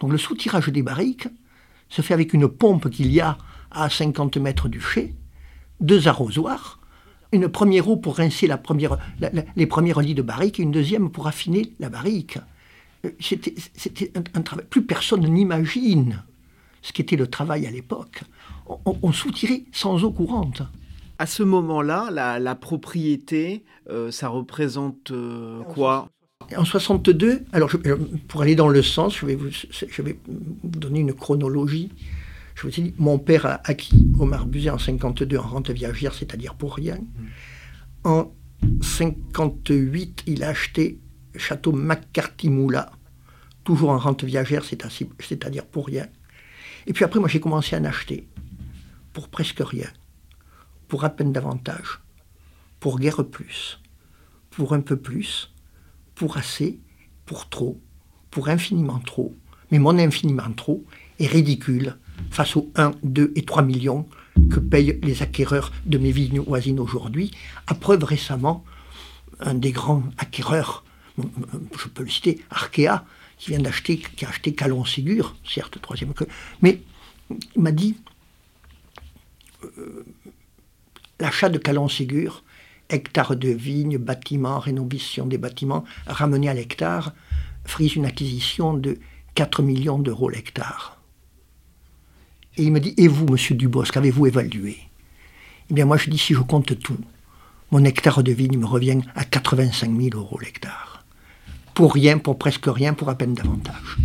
[0.00, 1.28] Donc le soutirage des barriques
[1.90, 3.36] se fait avec une pompe qu'il y a
[3.74, 5.14] à 50 mètres du chai,
[5.80, 6.80] deux arrosoirs,
[7.32, 8.98] une première eau pour rincer la première,
[9.56, 12.38] les premiers lits de barriques et une deuxième pour affiner la barrique.
[13.04, 14.64] Euh, c'était un, travail.
[14.70, 16.22] Plus personne n'imagine
[16.84, 18.22] ce qui était le travail à l'époque,
[18.66, 20.62] on, soutirait sans eau courante.
[21.18, 26.08] À ce moment-là, la, propriété, euh, ça représente euh, quoi?
[26.54, 27.70] En 62, alors
[28.28, 31.90] pour aller dans le sens, je vais vous, je vais vous donner une chronologie.
[32.54, 36.54] Je vous dis, mon père a acquis Omar Buzet en 52 en rente viagère, c'est-à-dire
[36.54, 36.96] pour rien.
[36.96, 38.08] Mmh.
[38.08, 38.32] En
[38.80, 41.00] 58, il a acheté
[41.36, 42.92] Château McCarthy-Moula,
[43.64, 46.06] toujours en rente viagère, c'est-à-dire pour rien.
[46.86, 48.28] Et puis après, moi, j'ai commencé à en acheter
[49.12, 49.88] pour presque rien,
[50.88, 52.00] pour à peine davantage,
[52.78, 53.80] pour guère plus,
[54.50, 55.52] pour un peu plus,
[56.14, 56.78] pour assez,
[57.26, 57.80] pour trop,
[58.30, 59.34] pour infiniment trop.
[59.70, 60.84] Mais mon infiniment trop
[61.18, 61.96] est ridicule
[62.30, 64.06] face aux 1, 2 et 3 millions
[64.50, 67.30] que payent les acquéreurs de mes vignes voisines aujourd'hui.
[67.66, 68.64] À preuve récemment,
[69.40, 70.84] un des grands acquéreurs,
[71.18, 73.04] je peux le citer, Arkea,
[73.38, 76.12] qui vient d'acheter, qui a acheté Calon-Ségur, certes troisième,
[76.62, 76.80] mais
[77.30, 77.96] il m'a dit
[79.78, 80.04] euh,
[81.20, 82.42] l'achat de Calon-Ségur,
[82.90, 87.12] hectares de vignes, bâtiments, rénovation des bâtiments, ramenés à l'hectare,
[87.64, 88.98] frise une acquisition de
[89.34, 90.93] 4 millions d'euros l'hectare.
[92.56, 94.78] Et il me dit, et vous, monsieur Dubos, qu'avez-vous évalué?
[95.70, 96.98] Eh bien, moi, je dis, si je compte tout,
[97.72, 101.04] mon hectare de vigne me revient à 85 000 euros l'hectare.
[101.74, 103.96] Pour rien, pour presque rien, pour à peine davantage.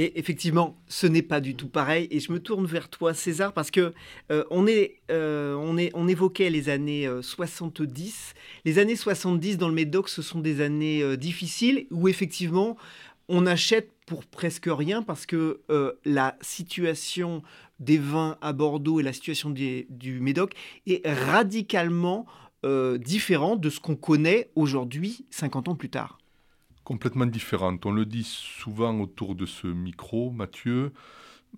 [0.00, 2.06] Et effectivement, ce n'est pas du tout pareil.
[2.12, 3.92] Et je me tourne vers toi, César, parce que
[4.30, 8.34] euh, on, est, euh, évoquait les années 70.
[8.36, 12.76] Euh, les années 70 dans le Médoc, ce sont des années difficiles où effectivement,
[13.28, 15.60] on achète pour presque rien parce que
[16.04, 17.42] la situation
[17.80, 20.52] des vins à Bordeaux et la situation du Médoc
[20.86, 22.24] est radicalement
[22.64, 26.18] différente de ce qu'on connaît aujourd'hui, 50 ans plus tard
[26.88, 27.84] complètement différente.
[27.84, 30.94] On le dit souvent autour de ce micro, Mathieu,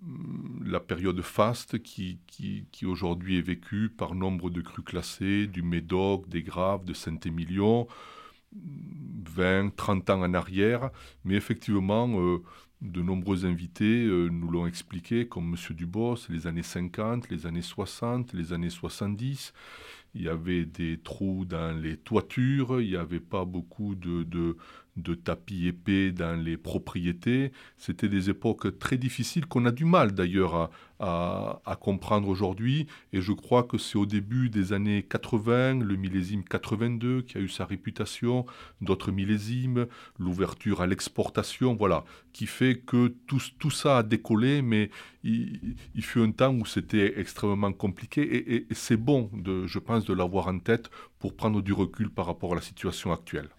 [0.01, 2.19] hum, la période faste qui,
[2.83, 7.87] aujourd'hui est vécue par nombre de crus classés, du Médoc, des Graves, de Saint-Émilion,
[8.53, 10.89] 20, 30 ans en arrière.
[11.23, 12.39] Mais effectivement, euh,
[12.81, 15.75] de nombreux invités euh, nous l'ont expliqué, comme M.
[15.77, 19.53] Dubos, les années 50, les années 60, les années 70.
[20.13, 24.57] Il y avait des trous dans les toitures, il n'y avait pas beaucoup de,
[24.97, 27.51] de tapis épais dans les propriétés.
[27.77, 32.87] C'était des époques très difficiles qu'on a du mal d'ailleurs à, comprendre aujourd'hui.
[33.13, 37.41] Et je crois que c'est au début des années 80, le millésime 82 qui a
[37.41, 38.45] eu sa réputation,
[38.81, 39.87] d'autres millésimes,
[40.19, 44.91] l'ouverture à l'exportation, voilà, qui fait que tout, ça a décollé, mais
[45.23, 48.55] il, fut un temps où c'était extrêmement compliqué.
[48.55, 49.31] Et, c'est bon,
[49.65, 53.11] je pense, de l'avoir en tête pour prendre du recul par rapport à la situation
[53.11, 53.49] actuelle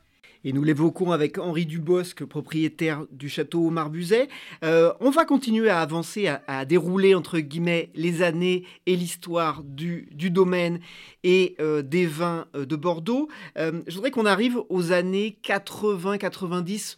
[0.45, 4.29] et nous l'évoquons avec Henri Dubosc, propriétaire du château Marbuzet.
[4.65, 10.09] Euh, on va continuer à avancer, à, dérouler entre guillemets les années et l'histoire du,
[10.13, 10.81] domaine
[11.23, 13.29] et euh, des vins euh, de Bordeaux.
[13.57, 16.97] je voudrais qu'on arrive aux années 80-90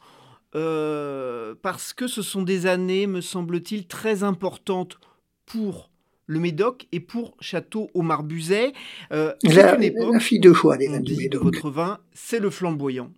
[1.62, 4.98] parce que ce sont des années, me semble-t-il, très importantes
[5.46, 5.90] pour
[6.26, 8.72] le Médoc et pour Château au Marbuzet.
[9.10, 13.10] c'est une époque, la fille de choix des vins de votre vin, c'est le flamboyant.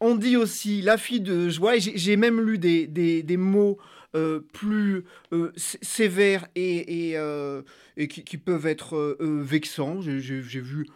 [0.00, 3.78] On dit aussi la fille de joie, et j'ai même lu des, des, mots
[4.14, 7.62] euh, plus euh, sévères et, et, euh,
[8.08, 10.00] qui, peuvent être vexants.
[10.00, 10.86] J'ai vu,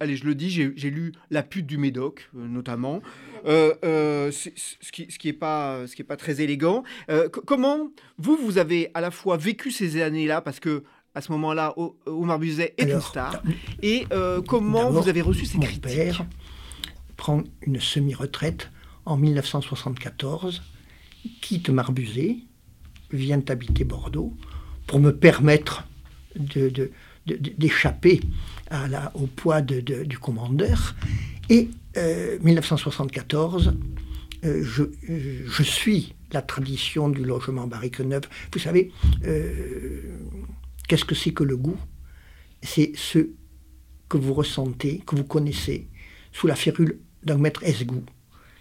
[0.00, 3.00] allez, je le dis, j'ai lu La pute du Médoc, notamment,
[3.44, 4.30] ce
[4.90, 6.82] qui n'est ce qui pas, ce qui est pas très élégant.
[7.46, 10.82] comment vous, vous avez à la fois vécu ces années-là, parce que
[11.14, 11.74] à ce moment-là,
[12.06, 13.40] Omar Buzet est une star,
[13.82, 14.04] et
[14.48, 16.18] comment vous avez reçu ces critiques?
[17.22, 18.68] Prend une semi-retraite
[19.06, 20.60] en 1974,
[21.40, 22.38] quitte Marbuzet,
[23.12, 24.36] vient habiter Bordeaux
[24.88, 25.86] pour me permettre
[27.24, 28.20] d'échapper
[29.14, 30.96] au poids du commandeur.
[31.48, 33.68] Et 1974,
[34.44, 34.64] euh,
[35.08, 38.24] euh, je, suis la tradition du logement barrique neuf.
[38.52, 38.90] Vous savez,
[39.24, 40.02] euh,
[40.88, 41.78] qu'est-ce que c'est que le goût?
[42.62, 43.28] C'est ce
[44.08, 45.86] que vous ressentez, que vous connaissez,
[46.32, 48.04] sous la férule d'un maître Esgou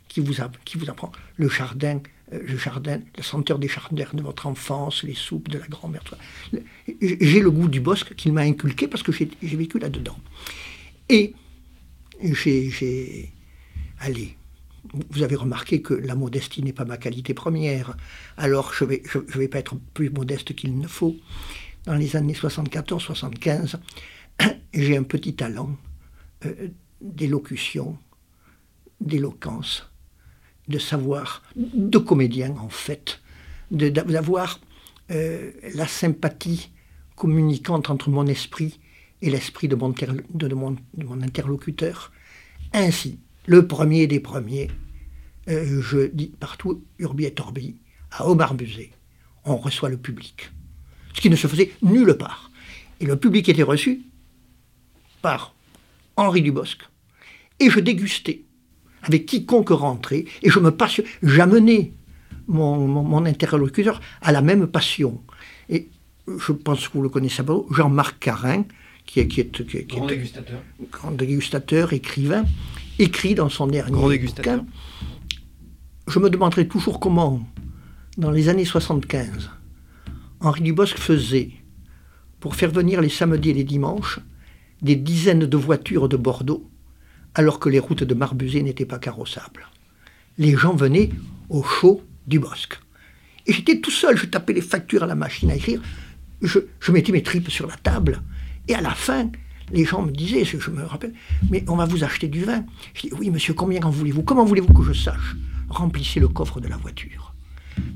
[0.07, 0.33] qui vous,
[0.65, 2.01] qui vous apprend le jardin,
[2.33, 6.03] euh, le jardin, la senteur des jardins de votre enfance, les soupes de la grand-mère.
[7.01, 10.17] J'ai le goût du bosque qu'il m'a inculqué parce que j'ai vécu là-dedans.
[11.07, 11.33] Et
[12.21, 13.31] j'ai.
[13.99, 14.35] Allez,
[15.09, 17.95] vous avez remarqué que la modestie n'est pas ma qualité première,
[18.37, 21.15] alors je ne vais, pas être plus modeste qu'il ne faut.
[21.85, 23.75] Dans les années 74-75,
[24.73, 25.77] j'ai un petit talent
[26.45, 26.69] euh,
[26.99, 27.97] d'élocution,
[29.01, 29.89] d'éloquence,
[30.67, 33.19] de savoir, de comédien en fait,
[33.71, 34.59] d'avoir
[35.11, 36.69] euh, la sympathie
[37.15, 38.79] communicante entre mon esprit
[39.21, 40.75] et l'esprit de, mon,
[41.21, 42.11] interlocuteur.
[42.73, 44.69] Ainsi, le premier des premiers,
[45.47, 47.75] euh, je dis partout, Urbi et Orbi,
[48.11, 48.91] à Omar Buzet,
[49.45, 50.51] on reçoit le public.
[51.13, 52.51] Ce qui ne se faisait nulle part.
[52.99, 54.03] Et le public était reçu
[55.21, 55.53] par
[56.15, 56.79] Henri Dubosc.
[57.59, 58.43] Et je dégustais
[59.03, 61.93] avec quiconque rentrait, et je me passionne, j'amenais
[62.47, 65.21] mon, mon, interlocuteur à la même passion.
[65.69, 65.89] Et
[66.27, 68.63] je pense que vous le connaissez pas, Jean-Marc Carin,
[69.05, 70.61] qui est, qui est, qui grand dégustateur,
[70.91, 72.45] grand dégustateur, écrivain,
[72.99, 74.63] écrit dans son dernier grand dégustateur.
[76.07, 77.41] je me demanderai toujours comment,
[78.17, 79.49] dans les années 75,
[80.39, 81.51] Henri Dubosc faisait,
[82.39, 84.19] pour faire venir les samedis et les dimanches,
[84.81, 86.70] des dizaines de voitures de Bordeaux,
[87.35, 89.67] alors que les routes de Marbuzet n'étaient pas carrossables.
[90.37, 91.09] Les gens venaient
[91.49, 92.79] au show du Bosque.
[93.47, 95.81] Et j'étais tout seul, je tapais les factures à la machine à écrire,
[96.41, 96.59] je,
[96.91, 98.21] mettais mes tripes sur la table,
[98.67, 99.29] et à la fin,
[99.71, 101.13] les gens me disaient, je me rappelle,
[101.49, 102.63] mais on va vous acheter du vin.
[102.93, 104.23] Je dis, oui monsieur, combien en voulez-vous?
[104.23, 105.35] Comment voulez-vous que je sache?
[105.69, 107.33] Remplissez le coffre de la voiture.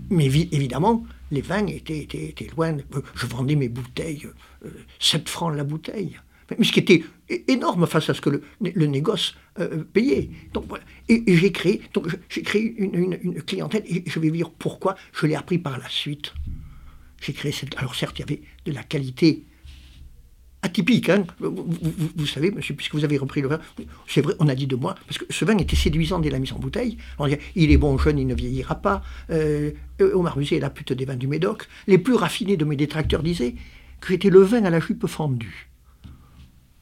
[0.09, 2.07] Mais évidemment, les vins étaient,
[2.55, 2.77] loin.
[3.15, 4.27] Je vendais mes bouteilles,
[4.99, 6.17] 7 euh, francs la bouteille.
[6.57, 7.03] Mais ce qui était
[7.47, 10.29] énorme face à ce que le, négoce euh, payait.
[10.53, 10.65] Donc,
[11.09, 15.25] Et, j'ai créé, donc, j'ai créé une, clientèle et je vais vous dire pourquoi je
[15.25, 16.33] l'ai appris par la suite.
[17.21, 17.75] J'ai créé cette.
[17.77, 19.43] Alors certes, il y avait de la qualité
[20.61, 21.09] atypique.
[21.09, 21.25] Hein.
[21.39, 23.59] Vous, savez, monsieur, puisque vous avez repris le vin,
[24.07, 26.39] c'est vrai, on a dit de moi, parce que ce vin était séduisant dès la
[26.39, 26.97] mise en bouteille.
[27.17, 29.03] On il est bon jeune, il ne vieillira pas.
[29.29, 31.67] Euh, Omar Musée est la pute des vins du Médoc.
[31.87, 33.55] Les plus raffinés de mes détracteurs disaient
[34.01, 35.69] que j'étais le vin à la jupe fendue.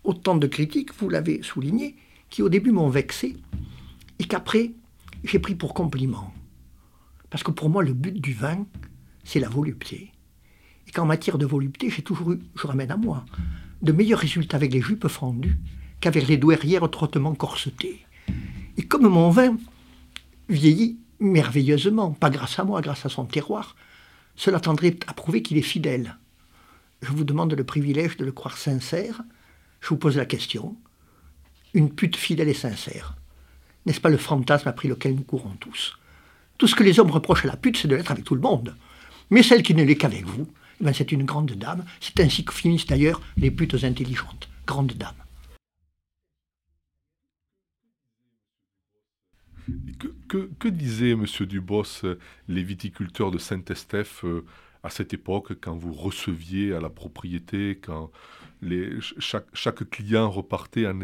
[0.04, 1.96] Autant de critiques, vous l'avez souligné,
[2.30, 3.38] qui au début m'ont vexé,
[4.20, 4.72] et qu'après,
[5.24, 6.34] j'ai pris pour compliment.
[7.30, 8.66] Parce que pour moi, le but du vin,
[9.24, 10.12] c'est la volupté.
[10.88, 13.26] Et qu'en matière de volupté, j'ai toujours eu, je ramène à moi,
[13.82, 15.58] de meilleurs résultats avec les jupes fendues
[16.00, 18.06] qu'avec les douairières trottement corsetées.
[18.78, 19.58] Et comme mon vin
[20.50, 23.76] vieillit merveilleusement, pas grâce à moi, grâce à son terroir,
[24.36, 26.18] cela tendrait à prouver qu'il est fidèle.
[27.02, 29.22] Je vous demande le privilège de le croire sincère.
[29.84, 30.78] Je vous pose la question.
[31.74, 33.18] Une pute fidèle et sincère.
[33.86, 36.00] N'est-ce pas le fantasme après lequel nous courons tous?
[36.58, 38.40] Tout ce que les hommes reprochent à la pute, c'est de l'être avec tout le
[38.40, 38.78] monde.
[39.30, 40.48] Mais celle qui ne l'est qu'avec vous,
[40.80, 41.84] eh ben, c'est une grande dame.
[42.00, 44.48] C'est ainsi que finissent d'ailleurs les putes intelligentes.
[44.66, 45.16] Grande dame.
[50.30, 51.26] Que, que, disaient, M.
[51.42, 52.06] Dubos,
[52.48, 54.46] les viticulteurs de Saint-Estèphe euh,
[54.82, 58.12] à cette époque, quand vous receviez à la propriété, quand
[59.20, 61.00] chaque, client repartait en,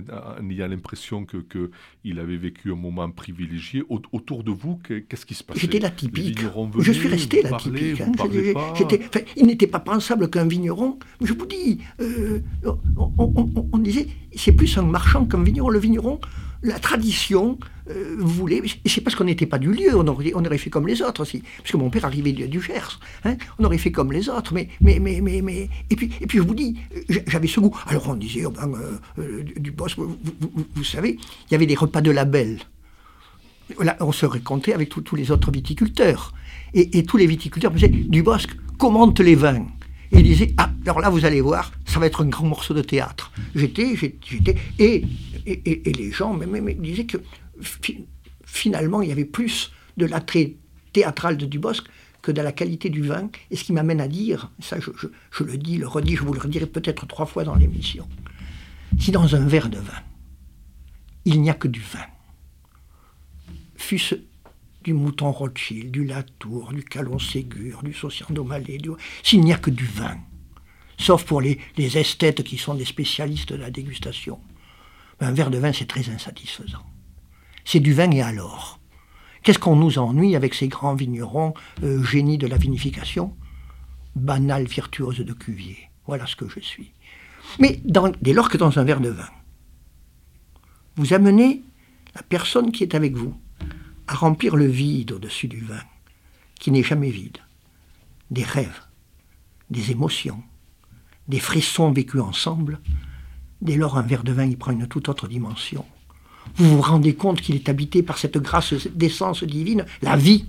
[0.50, 1.72] ayant l'impression qu'il que
[2.20, 3.84] avait vécu un moment privilégié.
[3.90, 5.60] autour de vous, qu'est-ce qui se passait?
[5.60, 6.40] J'étais la typique.
[6.80, 8.02] je suis resté la typique.
[8.02, 8.12] Hein.
[9.36, 11.00] il n'était pas pensable qu'un vigneron.
[11.22, 12.40] Je vous dis, euh,
[12.96, 15.70] on, disait, c'est plus un marchand qu'un vigneron.
[15.70, 16.20] Le vigneron,
[16.62, 17.58] la tradition
[17.90, 21.22] euh, voulait, c'est parce qu'on n'était pas du lieu, on aurait, fait comme les autres
[21.22, 24.54] aussi, parce que mon père arrivait du, Gers, hein, on aurait fait comme les autres,
[24.54, 26.76] mais, mais, mais, mais, mais, et puis, et je vous dis,
[27.28, 27.76] j'avais ce goût.
[27.88, 31.18] Alors on disait, oh ben, euh, euh, du boss, vous, savez,
[31.48, 32.60] il y avait des repas de label.
[33.80, 36.34] Là, on se racontait avec tous les autres viticulteurs.
[36.74, 39.66] Et, tous les viticulteurs me disaient, du bosque, commente les vins.
[40.12, 42.74] Et il disait, ah, alors là, vous allez voir, ça va être un grand morceau
[42.74, 43.32] de théâtre.
[43.54, 45.06] J'étais, j'étais, et,
[45.46, 47.18] et, les gens me disaient que
[48.46, 50.56] finalement, il y avait plus de l'attrait
[50.94, 51.84] théâtral de Dubosc
[52.22, 53.30] que de la qualité du vin.
[53.52, 56.40] Et ce qui m'amène à dire, ça je, le dis, le redis, je vous le
[56.40, 58.08] redirai peut-être trois fois dans l'émission,
[59.00, 60.02] si dans un verre de vin,
[61.26, 62.06] il n'y a que du vin,
[63.76, 64.16] fût-ce
[64.84, 68.92] du mouton Rothschild, du Latour, du Calon Ségur, du Sauciando Malais, du...
[69.24, 70.18] s'il n'y a que du vin,
[70.98, 74.40] sauf pour les, esthètes qui sont des spécialistes de la dégustation,
[75.20, 76.86] un verre de vin c'est très insatisfaisant.
[77.66, 78.80] C'est du vin et alors?
[79.44, 81.54] Qu'est-ce qu'on nous ennuie avec ces grands vignerons,
[81.84, 83.36] euh, génies de la vinification?
[84.16, 85.90] Banal virtuose de cuvier.
[86.08, 86.92] Voilà ce que je suis.
[87.60, 89.30] Mais dès lors que dans un verre de vin,
[90.96, 91.64] vous amenez
[92.16, 93.36] la personne qui est avec vous
[94.08, 95.82] à remplir le vide au-dessus du vin,
[96.60, 97.38] qui n'est jamais vide,
[98.32, 98.82] des rêves,
[99.70, 100.44] des émotions,
[101.28, 102.80] des frissons vécus ensemble,
[103.62, 105.86] dès lors un verre de vin y prend une toute autre dimension.
[106.56, 110.46] Vous vous rendez compte qu'il est habité par cette grâce d'essence divine, la vie,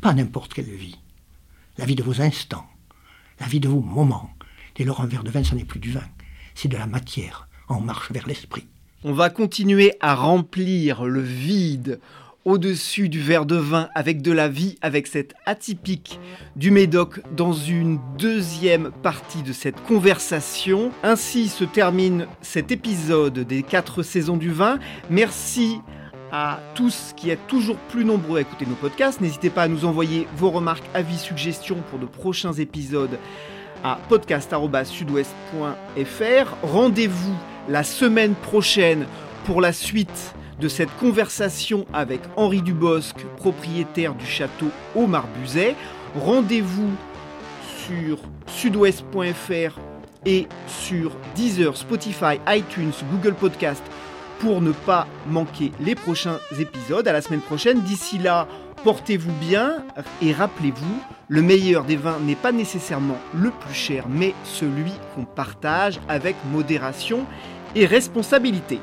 [0.00, 0.98] pas n'importe quelle vie,
[1.78, 2.66] la vie de vos instants,
[3.40, 4.30] la vie de vos moments.
[4.76, 6.04] Dès lors, un verre de vin, ce n'est plus du vin,
[6.54, 8.66] c'est de la matière en marche vers l'esprit.
[9.04, 12.00] On va continuer à remplir le vide
[12.46, 16.18] au-dessus du verre de vin avec de la vie, avec cette atypique
[16.54, 20.92] du Médoc dans une deuxième partie de cette conversation.
[21.02, 24.78] Ainsi se termine cet épisode des quatre saisons du vin.
[25.10, 25.80] Merci
[26.30, 29.20] à tous qui êtes toujours plus nombreux à écouter nos podcasts.
[29.20, 33.18] N'hésitez pas à nous envoyer vos remarques, avis, suggestions pour de prochains épisodes
[33.82, 36.56] à podcast.sudouest.fr.
[36.62, 37.34] Rendez-vous
[37.68, 39.06] la semaine prochaine
[39.44, 45.74] pour la suite de cette conversation avec Henri Dubosc, propriétaire du château au Marbuzet.
[46.14, 46.90] Rendez-vous
[47.86, 49.78] sur sudouest.fr
[50.24, 53.82] et sur Deezer, Spotify, iTunes, Google Podcast
[54.40, 57.06] pour ne pas manquer les prochains épisodes.
[57.06, 57.80] À la semaine prochaine.
[57.80, 58.48] D'ici là,
[58.86, 59.78] Portez-vous bien
[60.22, 65.24] et rappelez-vous, le meilleur des vins n'est pas nécessairement le plus cher, mais celui qu'on
[65.24, 67.26] partage avec modération
[67.74, 68.78] et responsabilité.